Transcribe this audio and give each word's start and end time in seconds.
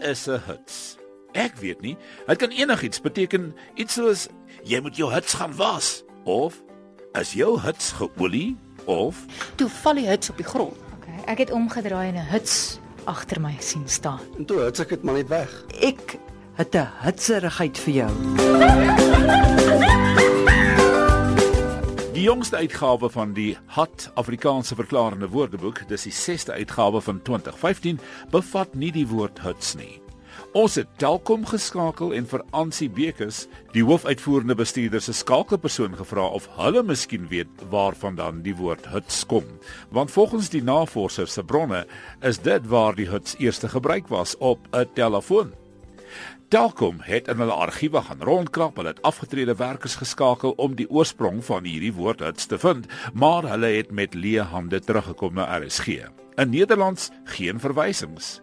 is 0.00 0.26
'n 0.28 0.40
huts? 0.46 0.96
Ek 1.32 1.56
weet 1.56 1.80
nie. 1.80 1.96
Dit 2.26 2.38
kan 2.38 2.50
enigiets 2.50 3.00
beteken. 3.00 3.54
Iets 3.74 3.94
soos 3.94 4.28
jy 4.62 4.80
moet 4.80 4.96
jou 4.96 5.12
huts 5.12 5.34
gaan 5.34 5.56
was 5.56 6.04
of 6.24 6.62
is 7.12 7.32
jou 7.32 7.60
huts 7.60 7.92
geolie 7.92 8.56
of 8.84 9.16
Toe 9.56 9.68
val 9.68 9.94
die 9.94 10.08
huts 10.08 10.30
op 10.30 10.36
die 10.36 10.46
grond. 10.46 10.76
Okay, 11.00 11.24
ek 11.26 11.38
het 11.38 11.50
omgedraai 11.50 12.08
en 12.08 12.14
'n 12.14 12.26
huts 12.30 12.78
agter 13.04 13.40
my 13.40 13.56
sien 13.58 13.88
staan. 13.88 14.20
En 14.38 14.44
toe 14.44 14.60
het 14.60 14.78
ek 14.78 14.88
dit 14.88 15.02
maar 15.02 15.14
net 15.14 15.28
weg. 15.28 15.64
Ek 15.80 16.18
het 16.54 16.74
'n 16.74 16.88
hitserigheid 17.02 17.78
vir 17.78 17.94
jou. 17.94 18.10
Die 22.24 22.30
jongste 22.30 22.56
uitgawe 22.56 23.10
van 23.12 23.34
die 23.36 23.50
Hot 23.74 24.06
Afrikaanse 24.16 24.72
Verklarende 24.78 25.26
Woordeboek, 25.28 25.82
dis 25.90 26.06
die 26.06 26.12
6ste 26.16 26.54
uitgawe 26.56 27.02
van 27.04 27.18
2015, 27.20 27.98
bevat 28.32 28.72
nie 28.80 28.88
die 28.94 29.04
woord 29.10 29.42
huts 29.44 29.74
nie. 29.76 29.98
Ons 30.56 30.78
het 30.80 30.88
Telkom 30.96 31.44
geskakel 31.44 32.14
en 32.16 32.24
vir 32.30 32.40
Ansie 32.56 32.88
Bekes, 32.88 33.42
die 33.74 33.84
hoofuitvoerende 33.84 34.56
bestuurder 34.56 35.04
se 35.04 35.12
skakelpersoon 35.12 35.98
gevra 36.00 36.24
of 36.38 36.46
hulle 36.56 36.80
miskien 36.88 37.26
weet 37.28 37.66
waarvandaan 37.68 38.40
die 38.46 38.56
woord 38.56 38.88
huts 38.94 39.18
kom. 39.28 39.44
Want 39.92 40.14
volgens 40.14 40.48
die 40.48 40.62
navorser 40.64 41.28
se 41.28 41.44
bronne 41.44 41.82
is 42.24 42.40
dit 42.40 42.72
waar 42.72 42.96
die 42.96 43.10
huts 43.12 43.36
eerste 43.36 43.68
gebruik 43.68 44.08
was 44.08 44.32
op 44.40 44.64
'n 44.72 44.88
telefoon. 44.96 45.52
Telkom 46.48 47.00
het 47.02 47.28
in 47.28 47.40
hulle 47.42 47.52
argiewe 47.52 48.02
gaan 48.02 48.22
rondkrap, 48.22 48.76
hulle 48.76 48.92
het 48.92 49.02
afgetrede 49.02 49.56
werkers 49.58 49.96
geskakel 49.98 50.54
om 50.56 50.76
die 50.78 50.86
oorsprong 50.90 51.42
van 51.44 51.64
hierdie 51.64 51.92
woord 51.92 52.22
te 52.48 52.58
vind, 52.58 52.86
maar 53.12 53.48
hulle 53.48 53.72
het 53.74 53.90
met 53.90 54.14
leë 54.14 54.46
hande 54.52 54.80
teruggekom 54.80 55.34
na 55.34 55.48
RSG. 55.58 56.06
In 56.36 56.50
Nederlands 56.50 57.10
geen 57.24 57.60
verwysings. 57.60 58.40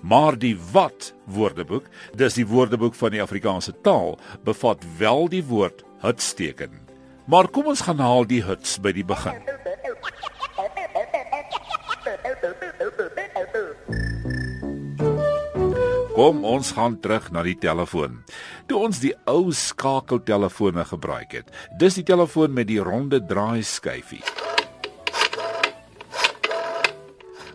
Maar 0.00 0.38
die 0.38 0.58
wat 0.72 1.14
woordeboek, 1.24 1.88
dis 2.16 2.34
die 2.34 2.46
woordeboek 2.46 2.94
van 2.94 3.10
die 3.10 3.22
Afrikaanse 3.22 3.72
taal, 3.80 4.18
bevat 4.44 4.84
wel 4.98 5.28
die 5.28 5.44
woord 5.44 5.84
hutsteken. 6.04 6.80
Maar 7.24 7.48
kom 7.48 7.72
ons 7.72 7.80
gaan 7.80 7.98
haal 7.98 8.28
die 8.28 8.42
huts 8.44 8.76
by 8.80 8.92
die 8.92 9.04
begin. 9.04 9.40
Kom 16.14 16.44
ons 16.46 16.68
gaan 16.76 16.94
terug 17.02 17.24
na 17.34 17.42
die 17.42 17.56
telefoon. 17.58 18.20
Toe 18.70 18.78
ons 18.86 19.00
die 19.02 19.10
ou 19.26 19.50
skakeltelefone 19.50 20.84
gebruik 20.86 21.32
het. 21.34 21.48
Dis 21.80 21.96
die 21.98 22.04
telefoon 22.06 22.52
met 22.54 22.68
die 22.68 22.78
ronde 22.78 23.18
draaiskyfie. 23.18 24.22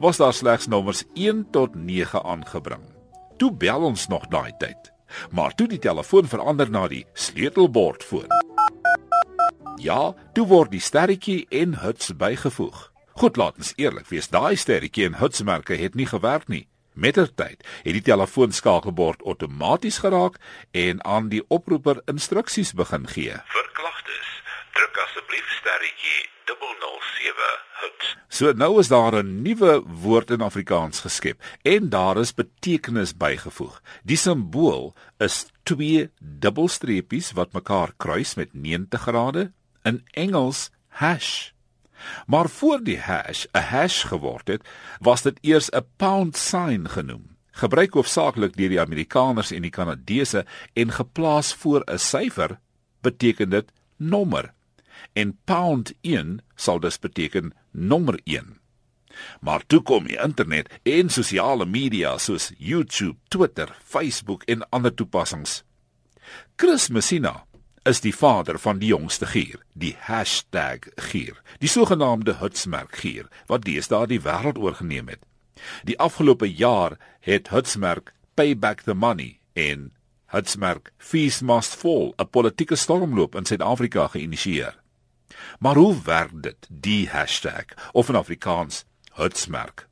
Was 0.00 0.16
daar 0.16 0.32
slegs 0.32 0.70
nommers 0.72 1.02
1 1.12 1.50
tot 1.52 1.76
9 1.76 2.22
aangebring. 2.24 2.80
Toe 3.36 3.50
bel 3.52 3.84
ons 3.90 4.06
nog 4.08 4.24
daai 4.32 4.56
tyd. 4.56 4.88
Maar 5.36 5.52
toe 5.52 5.68
die 5.68 5.80
telefoon 5.80 6.24
verander 6.24 6.72
na 6.72 6.86
die 6.88 7.04
sleutelbordfoon. 7.12 8.32
Ja, 9.84 10.14
toe 10.32 10.46
word 10.48 10.72
die 10.72 10.80
sterretjie 10.80 11.42
en 11.52 11.76
huts 11.84 12.08
bygevoeg. 12.16 12.88
Goed, 13.20 13.36
laat 13.36 13.60
ons 13.60 13.74
eerlik 13.76 14.08
wees, 14.08 14.32
daai 14.32 14.56
sterretjie 14.56 15.10
en 15.10 15.20
hutsmerke 15.20 15.76
het 15.76 15.94
nie 15.94 16.08
gewerk 16.08 16.48
nie. 16.48 16.64
Mettertyd 16.96 17.60
het 17.84 17.92
die 17.92 18.04
telefoonskakelbord 18.04 19.20
outomaties 19.28 19.98
geraak 20.00 20.38
en 20.72 21.02
aan 21.04 21.28
die 21.28 21.42
oproeper 21.52 22.00
instruksies 22.08 22.72
begin 22.72 23.04
gee. 23.12 23.36
Vir 23.52 23.66
klagtes, 23.76 24.30
druk 24.78 25.00
asseblief 25.04 25.50
sterretjie 25.58 26.22
007 26.48 27.50
huts. 27.82 28.14
So 28.32 28.52
nou 28.56 28.78
is 28.80 28.88
daar 28.88 29.12
'n 29.20 29.42
nuwe 29.42 29.82
woord 29.84 30.30
in 30.30 30.40
Afrikaans 30.40 31.00
geskep 31.04 31.42
en 31.62 31.88
daar 31.88 32.16
is 32.16 32.34
betekenis 32.34 33.16
bygevoeg. 33.16 33.80
Die 34.02 34.16
simbool 34.16 34.94
is 35.18 35.46
twee 35.62 36.10
dubbelstreepies 36.18 37.32
wat 37.32 37.52
mekaar 37.52 37.92
kruis 37.96 38.34
met 38.34 38.54
90 38.54 39.00
grade 39.00 39.52
in 39.84 40.00
Engels 40.12 40.70
hash. 40.88 41.55
Maar 42.26 42.48
voor 42.48 42.82
die 42.82 43.00
hash 43.00 43.44
'n 43.52 43.58
hash 43.58 44.04
geword 44.04 44.48
het, 44.48 44.68
was 45.00 45.22
dit 45.22 45.38
eers 45.40 45.70
'n 45.70 45.86
pound 45.96 46.36
sign 46.36 46.86
genoem. 46.88 47.36
Gebruik 47.50 47.92
hoofsaaklik 47.92 48.56
deur 48.56 48.68
die 48.68 48.80
Amerikaners 48.80 49.50
en 49.50 49.62
die 49.62 49.70
Kanadese 49.70 50.44
en 50.72 50.92
geplaas 50.92 51.54
voor 51.54 51.82
'n 51.86 51.98
syfer 51.98 52.58
beteken 53.00 53.50
dit 53.50 53.72
nommer. 53.96 54.54
En 55.12 55.38
pound 55.44 55.92
1 56.00 56.40
sal 56.54 56.80
dus 56.80 56.98
beteken 56.98 57.52
nommer 57.70 58.20
1. 58.24 58.60
Maar 59.40 59.66
toe 59.66 59.82
kom 59.82 60.06
die 60.06 60.20
internet 60.22 60.80
en 60.82 61.08
sosiale 61.08 61.66
media 61.66 62.18
soos 62.18 62.52
YouTube, 62.58 63.16
Twitter, 63.28 63.76
Facebook 63.84 64.42
en 64.42 64.68
ander 64.68 64.94
toepassings. 64.94 65.62
Chris 66.56 66.88
Messina 66.88 67.44
is 67.86 68.00
die 68.02 68.14
vader 68.14 68.58
van 68.58 68.80
die 68.82 68.88
jongste 68.90 69.26
gier, 69.26 69.60
die 69.74 69.96
#gier, 70.02 71.36
die 71.58 71.68
sogenaamde 71.68 72.34
Hutsmerk 72.40 72.96
gier 72.96 73.28
wat 73.46 73.64
deesdae 73.64 74.06
die 74.06 74.20
wêreld 74.20 74.58
oorgeneem 74.58 75.08
het. 75.08 75.22
Die 75.84 75.98
afgelope 75.98 76.48
jaar 76.50 76.98
het 77.20 77.48
Hutsmerk 77.48 78.12
Payback 78.34 78.82
the 78.82 78.94
Money 78.94 79.38
en 79.54 79.92
Hutsmerk 80.26 80.92
Fees 80.98 81.40
Must 81.40 81.74
Fall 81.74 82.12
'n 82.18 82.30
politieke 82.30 82.76
stormloop 82.76 83.34
in 83.34 83.46
Suid-Afrika 83.46 84.08
geïnisieer. 84.08 84.74
Maar 85.58 85.76
hoe 85.76 86.02
werk 86.02 86.42
dit, 86.42 86.66
die 86.68 87.08
hashtag 87.08 87.64
of 87.92 88.08
in 88.08 88.16
Afrikaans 88.16 88.84
Hutsmerk? 89.14 89.88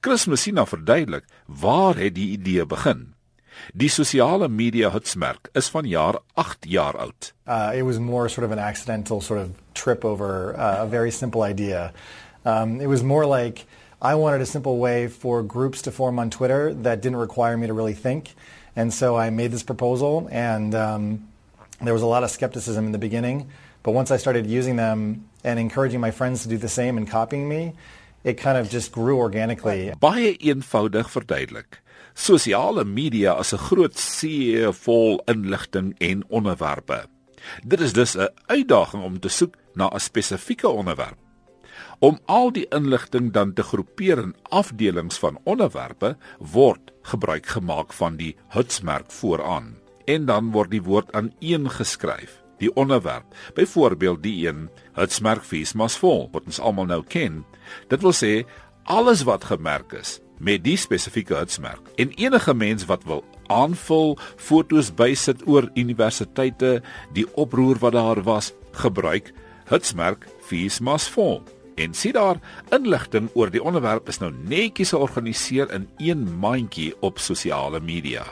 Chris 0.00 0.26
Messina 0.26 0.66
verduidelik 0.66 1.24
waar 1.46 1.96
het 1.96 2.14
die 2.14 2.30
idee 2.30 2.66
begin. 2.66 3.14
Die 3.74 3.88
sosiale 3.88 4.48
media 4.48 4.90
hitsmerk 4.90 5.50
is 5.54 5.68
van 5.68 5.84
jaar 5.84 6.18
8 6.34 6.66
jaar 6.68 6.96
oud. 6.98 7.32
Uh, 7.46 7.72
it 7.74 7.82
was 7.82 7.98
more 7.98 8.28
sort 8.28 8.44
of 8.44 8.50
an 8.52 8.58
accidental 8.58 9.20
sort 9.20 9.40
of 9.40 9.50
trip 9.74 10.04
over 10.04 10.54
uh, 10.56 10.84
a 10.84 10.86
very 10.86 11.10
simple 11.10 11.42
idea. 11.42 11.92
Um, 12.44 12.80
it 12.80 12.88
was 12.88 13.02
more 13.02 13.26
like 13.26 13.66
I 14.00 14.14
wanted 14.14 14.40
a 14.40 14.46
simple 14.46 14.78
way 14.78 15.08
for 15.08 15.42
groups 15.42 15.82
to 15.82 15.90
form 15.90 16.18
on 16.18 16.30
Twitter 16.30 16.72
that 16.82 17.02
didn't 17.02 17.18
require 17.18 17.56
me 17.56 17.66
to 17.66 17.72
really 17.72 17.94
think. 17.94 18.34
And 18.76 18.94
so 18.94 19.16
I 19.16 19.30
made 19.30 19.50
this 19.50 19.64
proposal, 19.64 20.28
and 20.30 20.72
um, 20.74 21.28
there 21.80 21.92
was 21.92 22.02
a 22.02 22.06
lot 22.06 22.22
of 22.22 22.30
skepticism 22.30 22.86
in 22.86 22.92
the 22.92 22.98
beginning. 22.98 23.50
But 23.82 23.92
once 23.92 24.10
I 24.10 24.16
started 24.16 24.46
using 24.46 24.76
them 24.76 25.28
and 25.42 25.58
encouraging 25.58 26.00
my 26.00 26.12
friends 26.12 26.42
to 26.42 26.48
do 26.48 26.58
the 26.58 26.68
same 26.68 26.96
and 26.96 27.08
copying 27.08 27.48
me, 27.48 27.74
it 28.24 28.40
kind 28.40 28.58
of 28.58 28.70
just 28.70 28.92
grew 28.92 29.16
organically. 29.16 29.92
Baie 29.98 30.36
eenvoudig 30.36 31.10
verduidelik. 31.10 31.82
Sosiale 32.14 32.84
media 32.84 33.38
is 33.38 33.52
'n 33.52 33.58
groot 33.58 33.98
see 33.98 34.72
vol 34.72 35.22
inligting 35.26 35.94
en 35.98 36.24
onderwerpe. 36.28 37.06
Dit 37.64 37.80
is 37.80 37.92
dus 37.92 38.16
'n 38.16 38.28
uitdaging 38.46 39.02
om 39.04 39.20
te 39.20 39.28
soek 39.28 39.54
na 39.74 39.88
'n 39.88 40.00
spesifieke 40.00 40.68
onderwerp. 40.68 41.18
Om 41.98 42.18
al 42.26 42.52
die 42.52 42.66
inligting 42.68 43.32
dan 43.32 43.52
te 43.52 43.62
groepeer 43.62 44.18
in 44.18 44.34
afdelings 44.42 45.18
van 45.18 45.38
onderwerpe, 45.44 46.16
word 46.38 46.92
gebruik 47.02 47.46
gemaak 47.46 47.92
van 47.92 48.16
die 48.16 48.36
hitsmerk 48.48 49.10
vooraan 49.10 49.76
en 50.04 50.24
dan 50.24 50.50
word 50.50 50.70
die 50.70 50.82
woord 50.82 51.12
aan 51.12 51.32
een 51.38 51.70
geskryf. 51.70 52.47
Die 52.58 52.70
onderwerp, 52.74 53.34
byvoorbeeld 53.54 54.22
die 54.22 54.48
een 54.48 54.68
hitsmerk 54.98 55.44
fees 55.46 55.74
must 55.78 55.98
fall, 55.98 56.26
wat 56.32 56.46
ons 56.50 56.60
almal 56.60 56.88
nou 56.90 57.02
ken. 57.06 57.44
Dit 57.88 58.02
wil 58.02 58.14
sê 58.16 58.32
alles 58.88 59.22
wat 59.28 59.46
gemerk 59.50 59.92
is 59.98 60.18
met 60.38 60.62
die 60.62 60.76
spesifieke 60.78 61.34
hitsmerk. 61.34 61.82
En 61.98 62.12
enige 62.14 62.54
mens 62.54 62.86
wat 62.86 63.04
wil 63.04 63.24
aanvul, 63.46 64.16
fotos 64.36 64.90
bysit 64.94 65.42
oor 65.46 65.68
universiteite, 65.74 66.78
die 67.14 67.26
oproer 67.34 67.80
wat 67.82 67.96
daar 67.96 68.22
was, 68.22 68.52
gebruik 68.78 69.32
hitsmerk 69.68 70.28
fees 70.46 70.78
must 70.80 71.10
fall. 71.12 71.42
En 71.78 71.94
sien 71.94 72.16
daar, 72.16 72.40
inligting 72.74 73.28
oor 73.38 73.52
die 73.54 73.62
onderwerp 73.62 74.08
is 74.10 74.18
nou 74.18 74.32
netjies 74.50 74.94
georganiseer 74.94 75.70
in 75.74 75.86
een 76.02 76.24
mandjie 76.40 76.90
op 77.06 77.20
sosiale 77.22 77.80
media. 77.80 78.24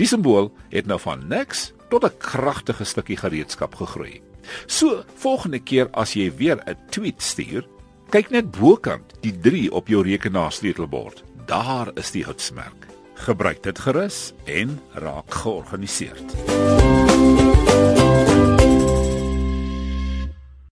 Die 0.00 0.08
simbool 0.08 0.48
het 0.72 0.88
nou 0.88 1.00
van 1.00 1.26
niks 1.28 1.70
tot 1.90 2.04
'n 2.04 2.18
kragtige 2.18 2.84
stukkie 2.84 3.16
gereedskap 3.16 3.74
gegroei. 3.74 4.22
So, 4.66 5.04
volgende 5.14 5.58
keer 5.58 5.88
as 5.92 6.14
jy 6.14 6.32
weer 6.36 6.58
'n 6.66 6.76
tweet 6.90 7.22
stuur, 7.22 7.66
kyk 8.10 8.30
net 8.30 8.50
bokant 8.50 9.14
die 9.20 9.38
3 9.40 9.72
op 9.72 9.88
jou 9.88 10.02
rekenaarsleutelbord. 10.02 11.22
Daar 11.46 11.90
is 11.94 12.10
die 12.10 12.24
hitsmerk. 12.24 12.86
Gebruik 13.14 13.62
dit 13.62 13.78
gerus 13.78 14.32
en 14.44 14.80
raak 14.94 15.34
georganiseerd. 15.34 16.99